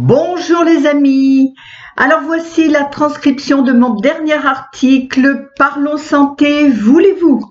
[0.00, 1.56] Bonjour les amis.
[1.96, 7.44] Alors voici la transcription de mon dernier article Parlons santé, voulez-vous?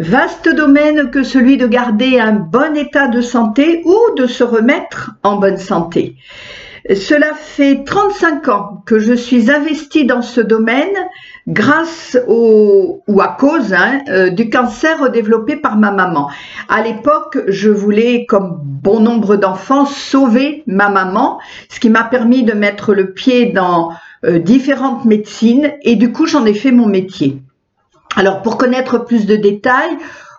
[0.00, 5.12] Vaste domaine que celui de garder un bon état de santé ou de se remettre
[5.22, 6.16] en bonne santé.
[6.88, 10.96] Cela fait 35 ans que je suis investie dans ce domaine
[11.46, 16.30] grâce au, ou à cause hein, euh, du cancer développé par ma maman.
[16.68, 22.44] À l'époque, je voulais, comme bon nombre d'enfants, sauver ma maman, ce qui m'a permis
[22.44, 23.92] de mettre le pied dans
[24.24, 27.42] euh, différentes médecines et du coup, j'en ai fait mon métier.
[28.16, 29.96] Alors, pour connaître plus de détails,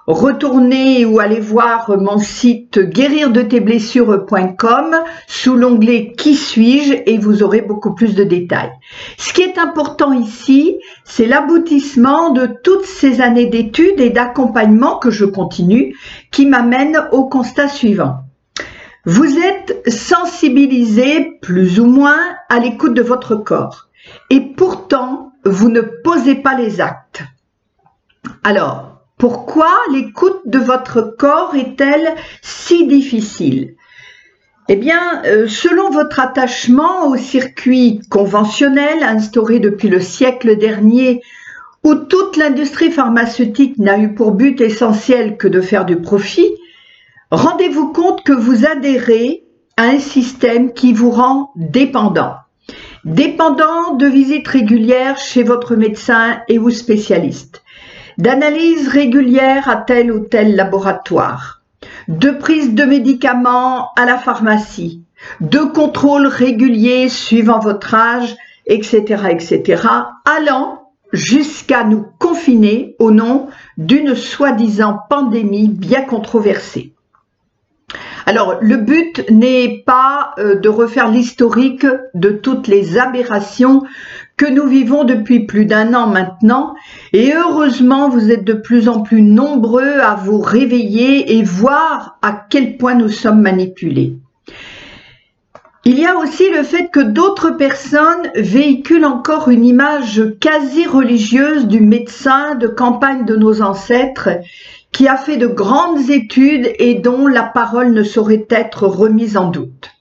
[0.08, 4.96] retournez ou allez voir mon site guérir-de-tes-blessures.com
[5.28, 8.72] sous l'onglet Qui suis-je et vous aurez beaucoup plus de détails.
[9.18, 15.12] Ce qui est important ici, c'est l'aboutissement de toutes ces années d'études et d'accompagnement que
[15.12, 15.96] je continue
[16.32, 18.22] qui m'amènent au constat suivant.
[19.06, 23.88] Vous êtes sensibilisé plus ou moins à l'écoute de votre corps
[24.30, 27.24] et pourtant vous ne posez pas les actes.
[28.44, 28.91] Alors,
[29.22, 33.76] pourquoi l'écoute de votre corps est-elle si difficile?
[34.68, 41.22] Eh bien, euh, selon votre attachement au circuit conventionnel instauré depuis le siècle dernier,
[41.84, 46.56] où toute l'industrie pharmaceutique n'a eu pour but essentiel que de faire du profit,
[47.30, 49.44] rendez-vous compte que vous adhérez
[49.78, 52.38] à un système qui vous rend dépendant.
[53.06, 57.61] Dépendant de visites régulières chez votre médecin et ou spécialiste
[58.22, 61.64] d'analyse régulière à tel ou tel laboratoire,
[62.08, 65.02] de prise de médicaments à la pharmacie,
[65.40, 68.36] de contrôle régulier suivant votre âge,
[68.68, 69.82] etc., etc.,
[70.24, 76.94] allant jusqu'à nous confiner au nom d'une soi-disant pandémie bien controversée.
[78.26, 83.84] Alors, le but n'est pas euh, de refaire l'historique de toutes les aberrations
[84.38, 86.74] que nous vivons depuis plus d'un an maintenant,
[87.14, 92.46] et heureusement, vous êtes de plus en plus nombreux à vous réveiller et voir à
[92.50, 94.16] quel point nous sommes manipulés.
[95.84, 101.68] Il y a aussi le fait que d'autres personnes véhiculent encore une image quasi religieuse
[101.68, 104.30] du médecin de campagne de nos ancêtres
[104.92, 109.50] qui a fait de grandes études et dont la parole ne saurait être remise en
[109.50, 109.92] doute.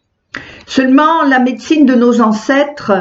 [0.66, 2.92] Seulement, la médecine de nos ancêtres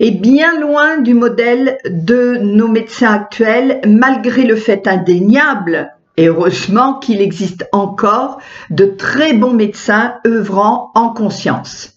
[0.00, 6.94] est bien loin du modèle de nos médecins actuels, malgré le fait indéniable, et heureusement
[6.94, 8.38] qu'il existe encore,
[8.70, 11.91] de très bons médecins œuvrant en conscience.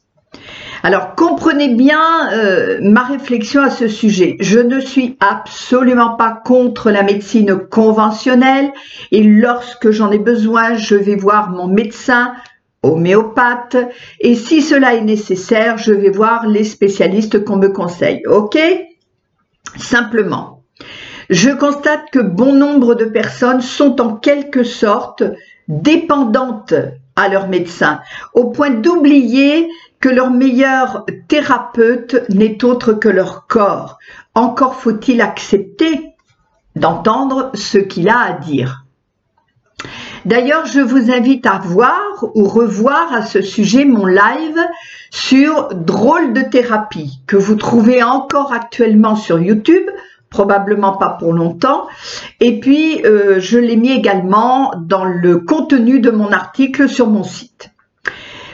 [0.86, 4.38] Alors comprenez bien euh, ma réflexion à ce sujet.
[4.40, 8.72] Je ne suis absolument pas contre la médecine conventionnelle
[9.12, 12.36] et lorsque j'en ai besoin, je vais voir mon médecin
[12.84, 13.78] homéopathe
[14.20, 18.22] et si cela est nécessaire, je vais voir les spécialistes qu'on me conseille.
[18.28, 18.56] OK?
[19.78, 20.62] Simplement,
[21.32, 25.24] je constate que bon nombre de personnes sont en quelque sorte
[25.68, 26.76] dépendantes
[27.16, 28.02] à leur médecin,
[28.36, 29.68] au point d'oublier
[30.06, 33.98] que leur meilleur thérapeute n'est autre que leur corps.
[34.36, 36.14] Encore faut-il accepter
[36.76, 38.86] d'entendre ce qu'il a à dire.
[40.24, 42.04] D'ailleurs, je vous invite à voir
[42.36, 44.60] ou revoir à ce sujet mon live
[45.10, 49.90] sur drôle de thérapie que vous trouvez encore actuellement sur YouTube,
[50.30, 51.88] probablement pas pour longtemps.
[52.42, 57.24] Et puis, euh, je l'ai mis également dans le contenu de mon article sur mon
[57.24, 57.72] site.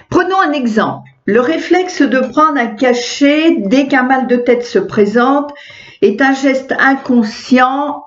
[0.09, 1.10] Prenons un exemple.
[1.31, 5.53] Le réflexe de prendre un cachet dès qu'un mal de tête se présente
[6.01, 8.03] est un geste inconscient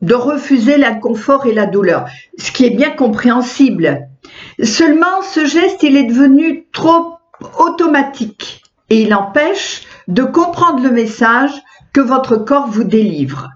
[0.00, 2.06] de refuser l'inconfort et la douleur,
[2.38, 4.08] ce qui est bien compréhensible.
[4.60, 7.12] Seulement, ce geste, il est devenu trop
[7.60, 11.52] automatique et il empêche de comprendre le message
[11.92, 13.50] que votre corps vous délivre.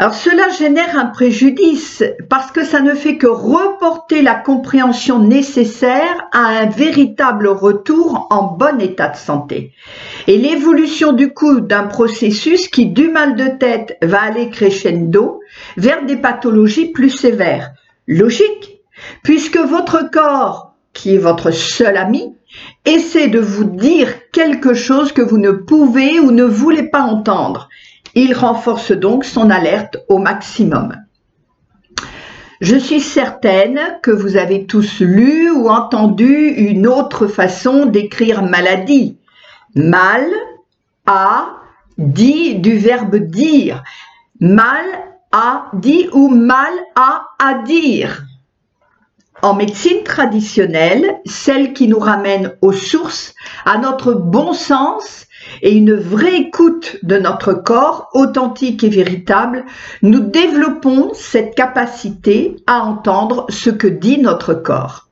[0.00, 6.28] Alors cela génère un préjudice parce que ça ne fait que reporter la compréhension nécessaire
[6.30, 9.72] à un véritable retour en bon état de santé.
[10.28, 15.40] Et l'évolution du coup d'un processus qui du mal de tête va aller crescendo
[15.76, 17.72] vers des pathologies plus sévères.
[18.06, 18.80] Logique,
[19.24, 22.36] puisque votre corps, qui est votre seul ami,
[22.84, 27.68] essaie de vous dire quelque chose que vous ne pouvez ou ne voulez pas entendre.
[28.14, 30.94] Il renforce donc son alerte au maximum.
[32.60, 39.18] Je suis certaine que vous avez tous lu ou entendu une autre façon d'écrire maladie.
[39.76, 40.26] Mal,
[41.06, 41.50] a,
[41.98, 43.84] dit du verbe dire.
[44.40, 44.84] Mal,
[45.30, 48.24] a, dit ou mal, a, à dire.
[49.40, 53.34] en médecine traditionnelle, celle qui nous ramène aux sources,
[53.64, 55.27] à notre bon sens
[55.62, 59.64] et une vraie écoute de notre corps, authentique et véritable,
[60.02, 65.08] nous développons cette capacité à entendre ce que dit notre corps.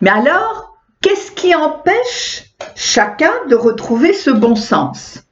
[0.00, 2.44] Mais alors, qu'est-ce qui empêche
[2.74, 5.22] chacun de retrouver ce bon sens?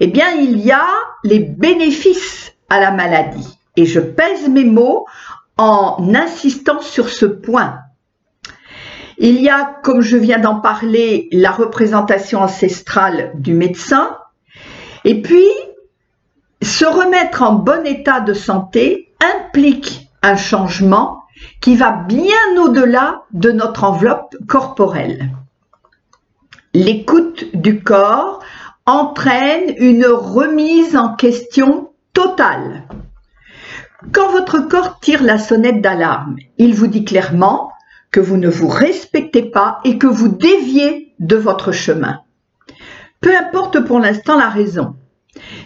[0.00, 0.86] Eh bien, il y a
[1.24, 3.58] les bénéfices à la maladie.
[3.76, 5.06] Et je pèse mes mots
[5.56, 7.81] en insistant sur ce point.
[9.24, 14.16] Il y a, comme je viens d'en parler, la représentation ancestrale du médecin.
[15.04, 15.46] Et puis,
[16.60, 21.22] se remettre en bon état de santé implique un changement
[21.60, 25.30] qui va bien au-delà de notre enveloppe corporelle.
[26.74, 28.40] L'écoute du corps
[28.86, 32.88] entraîne une remise en question totale.
[34.12, 37.71] Quand votre corps tire la sonnette d'alarme, il vous dit clairement
[38.12, 42.20] que vous ne vous respectez pas et que vous déviez de votre chemin.
[43.20, 44.94] Peu importe pour l'instant la raison.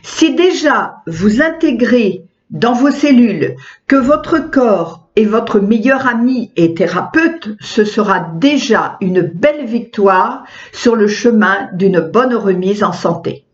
[0.03, 3.57] Si déjà vous intégrez dans vos cellules
[3.89, 10.45] que votre corps est votre meilleur ami et thérapeute, ce sera déjà une belle victoire
[10.73, 13.45] sur le chemin d'une bonne remise en santé.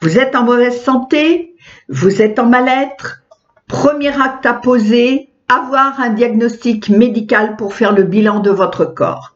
[0.00, 1.54] Vous êtes en mauvaise santé,
[1.88, 3.22] vous êtes en mal-être,
[3.68, 9.34] premier acte à poser, avoir un diagnostic médical pour faire le bilan de votre corps.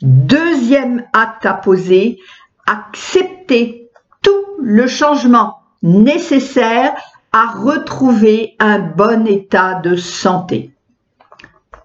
[0.00, 2.18] Deuxième acte à poser,
[2.66, 3.90] accepter
[4.22, 6.94] tout le changement nécessaire
[7.32, 10.72] à retrouver un bon état de santé.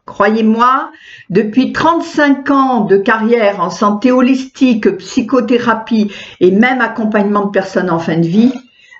[0.05, 0.91] Croyez-moi,
[1.29, 7.99] depuis 35 ans de carrière en santé holistique, psychothérapie et même accompagnement de personnes en
[7.99, 8.53] fin de vie,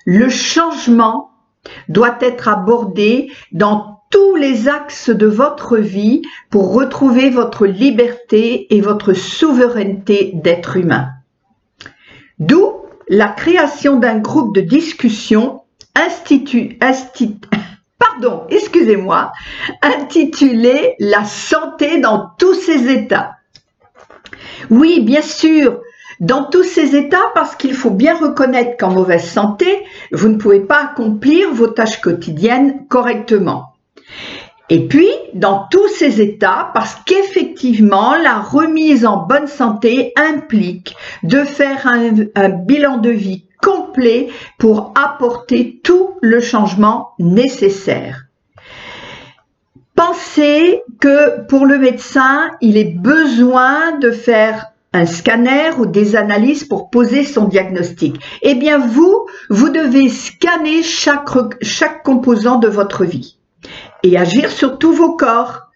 [0.06, 1.32] le changement
[1.88, 8.82] doit être abordé dans tous les axes de votre vie pour retrouver votre liberté et
[8.82, 11.10] votre souveraineté d'être humain.
[12.40, 12.74] D'où
[13.10, 15.62] la création d'un groupe de discussion
[19.82, 23.38] intitulé La santé dans tous ses états.
[24.70, 25.82] Oui, bien sûr,
[26.20, 30.62] dans tous ces états parce qu'il faut bien reconnaître qu'en mauvaise santé, vous ne pouvez
[30.62, 33.67] pas accomplir vos tâches quotidiennes correctement.
[34.70, 41.44] Et puis, dans tous ces états, parce qu'effectivement, la remise en bonne santé implique de
[41.44, 44.28] faire un, bilan de vie complet
[44.58, 48.26] pour apporter tout le changement nécessaire.
[49.96, 56.66] Pensez que pour le médecin, il est besoin de faire un scanner ou des analyses
[56.66, 58.20] pour poser son diagnostic.
[58.42, 61.30] Eh bien, vous, vous devez scanner chaque,
[61.62, 63.37] chaque composant de votre vie
[64.04, 65.70] et agir sur tous vos corps.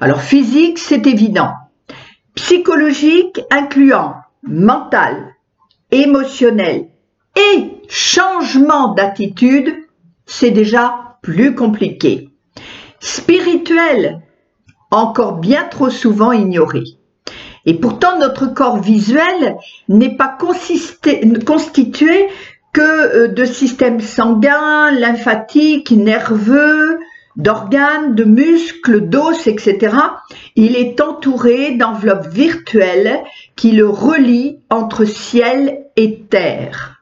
[0.00, 1.52] Alors physique, c'est évident.
[2.34, 5.34] Psychologique, incluant mental,
[5.90, 6.88] émotionnel
[7.36, 9.74] et changement d'attitude,
[10.26, 12.30] c'est déjà plus compliqué.
[13.00, 14.20] Spirituel,
[14.90, 16.84] encore bien trop souvent ignoré.
[17.66, 19.56] Et pourtant, notre corps visuel
[19.88, 22.28] n'est pas constitué
[22.72, 26.98] que euh, de systèmes sanguins, lymphatiques, nerveux,
[27.42, 29.96] d'organes, de muscles, d'os, etc.
[30.56, 33.20] Il est entouré d'enveloppes virtuelles
[33.56, 37.00] qui le relient entre ciel et terre.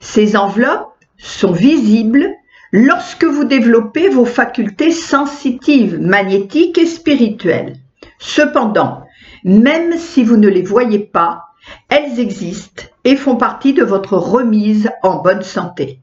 [0.00, 2.28] Ces enveloppes sont visibles
[2.72, 7.76] lorsque vous développez vos facultés sensitives, magnétiques et spirituelles.
[8.18, 9.04] Cependant,
[9.44, 11.44] même si vous ne les voyez pas,
[11.88, 16.00] elles existent et font partie de votre remise en bonne santé.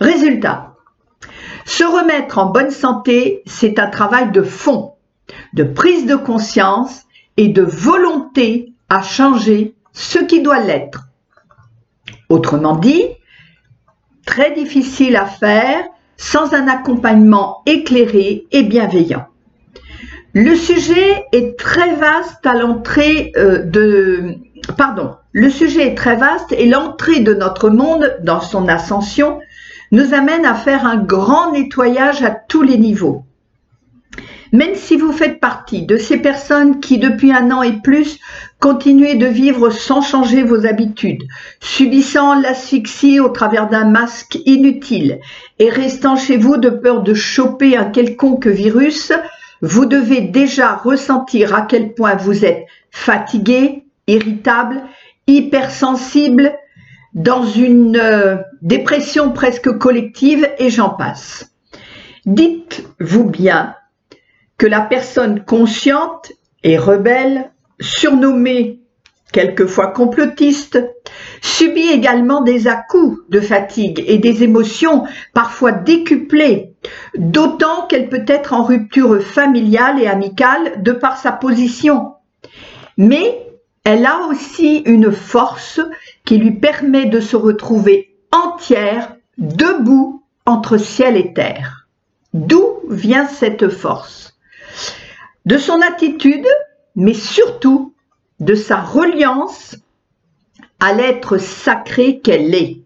[0.00, 0.71] Résultat,
[1.64, 4.94] se remettre en bonne santé, c'est un travail de fond,
[5.52, 7.02] de prise de conscience
[7.36, 11.08] et de volonté à changer ce qui doit l'être.
[12.28, 13.04] Autrement dit,
[14.26, 15.84] très difficile à faire
[16.16, 19.26] sans un accompagnement éclairé et bienveillant.
[20.34, 24.36] Le sujet est très vaste à l'entrée euh, de
[24.76, 29.40] pardon, le sujet est très vaste et l'entrée de notre monde dans son ascension
[29.92, 33.24] nous amène à faire un grand nettoyage à tous les niveaux.
[34.52, 38.18] Même si vous faites partie de ces personnes qui, depuis un an et plus,
[38.58, 41.22] continuez de vivre sans changer vos habitudes,
[41.60, 45.20] subissant l'asphyxie au travers d'un masque inutile
[45.58, 49.12] et restant chez vous de peur de choper un quelconque virus,
[49.62, 54.82] vous devez déjà ressentir à quel point vous êtes fatigué, irritable,
[55.26, 56.52] hypersensible,
[57.14, 61.52] dans une euh, dépression presque collective et j'en passe.
[62.24, 63.74] Dites-vous bien
[64.56, 67.50] que la personne consciente et rebelle,
[67.80, 68.82] surnommée
[69.32, 70.78] quelquefois complotiste,
[71.40, 75.04] subit également des à-coups de fatigue et des émotions
[75.34, 76.74] parfois décuplées,
[77.16, 82.12] d'autant qu'elle peut être en rupture familiale et amicale de par sa position.
[82.96, 83.46] Mais
[83.84, 85.80] elle a aussi une force
[86.24, 91.88] qui lui permet de se retrouver entière, debout entre ciel et terre.
[92.32, 94.34] D'où vient cette force?
[95.44, 96.46] De son attitude,
[96.96, 97.94] mais surtout
[98.40, 99.76] de sa reliance
[100.80, 102.80] à l'être sacré qu'elle est,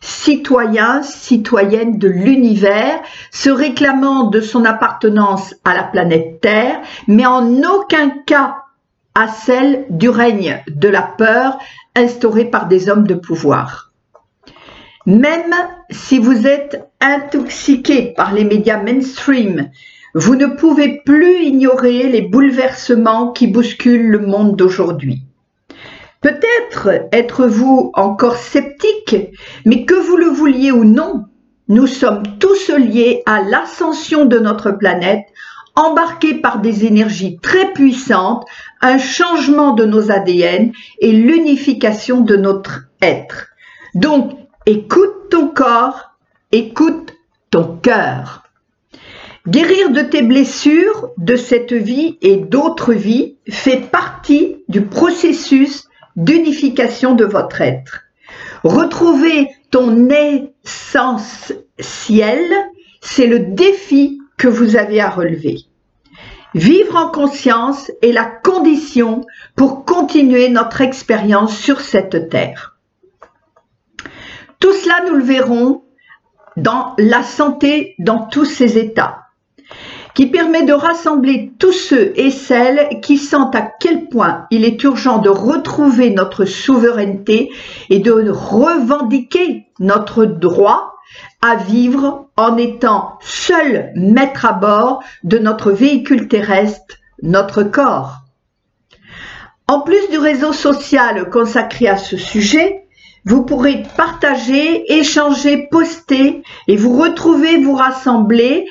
[0.00, 7.62] citoyen, citoyenne de l'univers, se réclamant de son appartenance à la planète Terre, mais en
[7.62, 8.64] aucun cas
[9.18, 11.58] à celle du règne de la peur
[11.96, 13.90] instauré par des hommes de pouvoir.
[15.06, 15.54] Même
[15.90, 19.70] si vous êtes intoxiqué par les médias mainstream,
[20.14, 25.24] vous ne pouvez plus ignorer les bouleversements qui bousculent le monde d'aujourd'hui.
[26.20, 29.16] Peut-être êtes-vous encore sceptique,
[29.64, 31.24] mais que vous le vouliez ou non,
[31.66, 35.26] nous sommes tous liés à l'ascension de notre planète,
[35.78, 38.44] embarqués par des énergies très puissantes,
[38.80, 43.48] un changement de nos ADN et l'unification de notre être.
[43.94, 44.32] Donc,
[44.66, 46.12] écoute ton corps,
[46.52, 47.14] écoute
[47.50, 48.44] ton cœur.
[49.46, 57.14] Guérir de tes blessures, de cette vie et d'autres vies fait partie du processus d'unification
[57.14, 58.02] de votre être.
[58.62, 61.56] Retrouver ton essentiel,
[63.00, 65.67] c'est le défi que vous avez à relever.
[66.54, 69.22] Vivre en conscience est la condition
[69.54, 72.76] pour continuer notre expérience sur cette terre.
[74.58, 75.84] Tout cela, nous le verrons
[76.56, 79.28] dans la santé dans tous ses états
[80.14, 84.82] qui permet de rassembler tous ceux et celles qui sentent à quel point il est
[84.82, 87.50] urgent de retrouver notre souveraineté
[87.88, 90.97] et de revendiquer notre droit
[91.42, 98.18] à vivre en étant seul maître à bord de notre véhicule terrestre, notre corps.
[99.66, 102.84] En plus du réseau social consacré à ce sujet,
[103.24, 108.66] vous pourrez partager, échanger, poster et vous retrouver, vous rassembler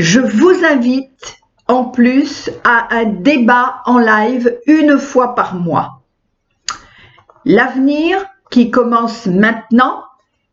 [0.00, 1.36] je vous invite
[1.68, 6.00] en plus à un débat en live une fois par mois.
[7.44, 10.02] L'avenir qui commence maintenant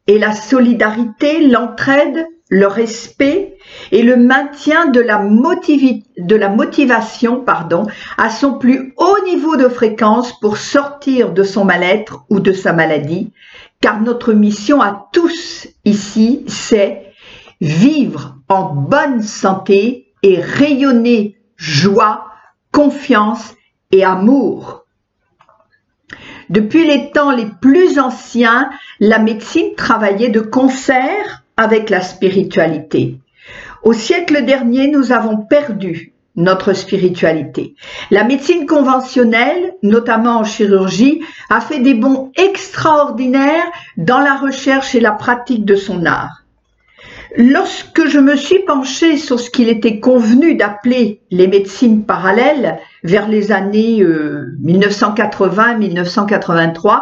[0.08, 3.58] est la solidarité, l'entraide, le respect
[3.92, 7.44] et le maintien de la, motivation
[8.18, 12.72] à son plus haut niveau de fréquence pour sortir de son mal-être ou de sa
[12.72, 13.34] maladie,
[13.82, 17.12] car notre mission à tous ici, c'est
[17.60, 22.28] vivre en bonne santé et rayonner joie,
[22.72, 23.56] confiance
[23.92, 24.87] et amour.
[26.50, 33.20] Depuis les temps les plus anciens, la médecine travaillait de concert avec la spiritualité.
[33.84, 37.76] Au siècle dernier, nous avons perdu notre spiritualité.
[38.12, 43.66] La médecine conventionnelle, notamment en chirurgie, a fait des bons extraordinaires
[43.98, 46.44] dans la recherche et la pratique de son art.
[47.36, 53.28] Lorsque je me suis penchée sur ce qu'il était convenu d'appeler les médecines parallèles vers
[53.28, 54.04] les années
[54.64, 57.00] 1980-1983, euh,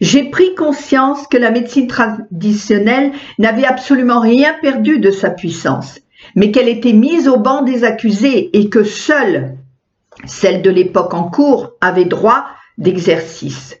[0.00, 6.00] j'ai pris conscience que la médecine traditionnelle n'avait absolument rien perdu de sa puissance,
[6.34, 9.56] mais qu'elle était mise au banc des accusés et que seule
[10.24, 12.46] celle de l'époque en cours avait droit
[12.78, 13.76] d'exercice.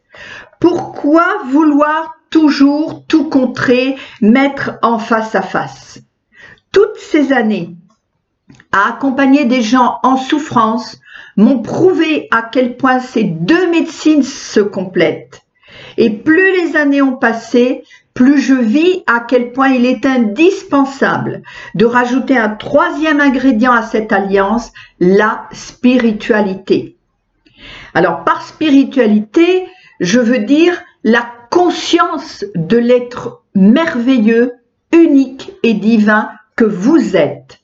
[0.60, 6.00] Pourquoi vouloir toujours tout contrer, mettre en face à face.
[6.72, 7.74] Toutes ces années
[8.72, 11.00] à accompagner des gens en souffrance
[11.36, 15.42] m'ont prouvé à quel point ces deux médecines se complètent.
[15.96, 21.42] Et plus les années ont passé, plus je vis à quel point il est indispensable
[21.74, 26.96] de rajouter un troisième ingrédient à cette alliance, la spiritualité.
[27.94, 29.66] Alors par spiritualité,
[30.00, 31.26] je veux dire la
[31.66, 34.52] conscience de l'être merveilleux,
[34.92, 37.58] unique et divin que vous êtes.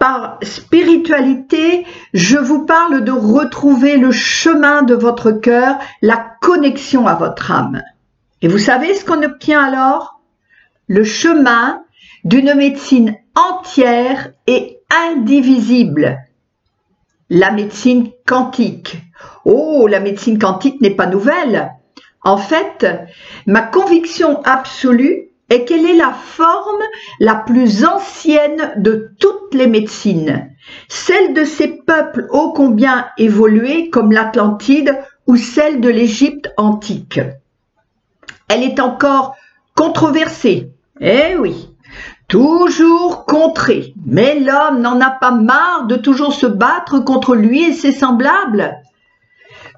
[0.00, 1.84] Par spiritualité,
[2.14, 7.82] je vous parle de retrouver le chemin de votre cœur, la connexion à votre âme.
[8.40, 10.22] Et vous savez ce qu'on obtient alors?
[10.86, 11.82] Le chemin
[12.24, 14.78] d'une médecine entière et
[15.10, 16.16] indivisible.
[17.28, 19.02] La médecine quantique.
[19.44, 21.73] Oh, la médecine quantique n'est pas nouvelle.
[22.24, 22.86] En fait,
[23.46, 26.82] ma conviction absolue et quelle est la forme
[27.20, 30.50] la plus ancienne de toutes les médecines,
[30.88, 37.20] celle de ces peuples ô combien évolués comme l'Atlantide ou celle de l'Égypte antique.
[38.48, 39.36] Elle est encore
[39.74, 41.68] controversée, eh oui,
[42.28, 47.72] toujours contrée, mais l'homme n'en a pas marre de toujours se battre contre lui et
[47.72, 48.76] ses semblables.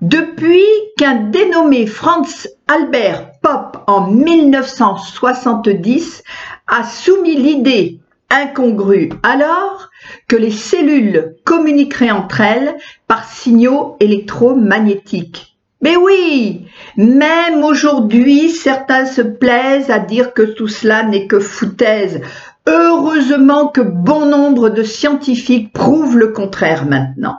[0.03, 0.67] Depuis
[0.99, 6.23] qu'un dénommé Franz Albert Pop en 1970
[6.67, 9.89] a soumis l'idée incongrue alors
[10.29, 12.77] que les cellules communiqueraient entre elles
[13.09, 15.57] par signaux électromagnétiques.
[15.81, 16.67] Mais oui,
[16.99, 22.21] même aujourd'hui, certains se plaisent à dire que tout cela n'est que foutaise.
[22.69, 27.39] Heureusement que bon nombre de scientifiques prouvent le contraire maintenant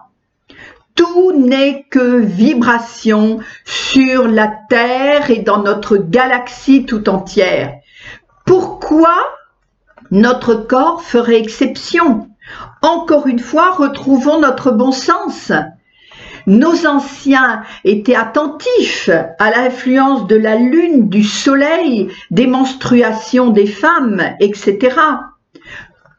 [0.97, 7.75] tout n'est que vibration sur la Terre et dans notre galaxie tout entière.
[8.45, 9.15] Pourquoi
[10.11, 12.27] notre corps ferait exception?
[12.81, 15.51] Encore une fois, retrouvons notre bon sens.
[16.47, 24.21] Nos anciens étaient attentifs à l'influence de la lune, du soleil, des menstruations des femmes,
[24.39, 24.95] etc.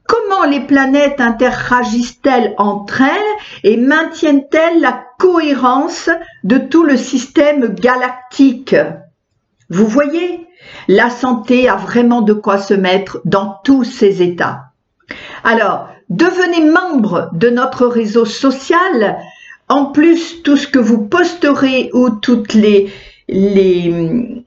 [0.08, 6.08] Comment les planètes interagissent-elles entre elles et maintiennent-elles la cohérence
[6.44, 8.74] de tout le système galactique?
[9.68, 10.46] Vous voyez,
[10.88, 14.70] la santé a vraiment de quoi se mettre dans tous ses états.
[15.44, 19.18] Alors, devenez membre de notre réseau social.
[19.68, 22.90] En plus, tout ce que vous posterez ou toutes les,
[23.28, 24.42] les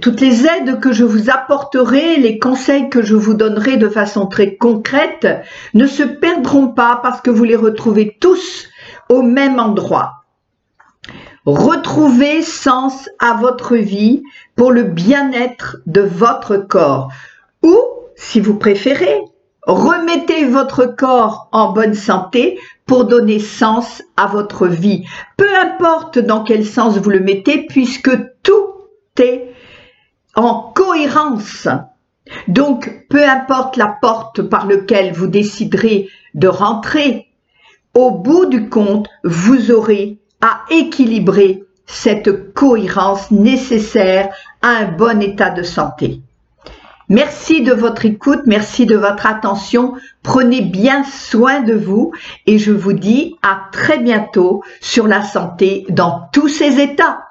[0.00, 4.26] toutes les aides que je vous apporterai, les conseils que je vous donnerai de façon
[4.26, 5.26] très concrète
[5.74, 8.68] ne se perdront pas parce que vous les retrouvez tous
[9.08, 10.24] au même endroit.
[11.46, 14.22] Retrouvez sens à votre vie
[14.54, 17.10] pour le bien-être de votre corps.
[17.62, 17.78] Ou,
[18.16, 19.22] si vous préférez,
[19.62, 25.04] remettez votre corps en bonne santé pour donner sens à votre vie.
[25.36, 28.10] Peu importe dans quel sens vous le mettez puisque
[28.42, 28.68] tout
[29.18, 29.47] est
[30.38, 31.66] en cohérence.
[32.46, 37.26] Donc, peu importe la porte par laquelle vous déciderez de rentrer,
[37.94, 44.28] au bout du compte, vous aurez à équilibrer cette cohérence nécessaire
[44.62, 46.20] à un bon état de santé.
[47.08, 49.94] Merci de votre écoute, merci de votre attention.
[50.22, 52.12] Prenez bien soin de vous
[52.46, 57.24] et je vous dis à très bientôt sur la santé dans tous ses états.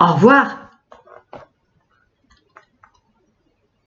[0.00, 0.65] Au revoir.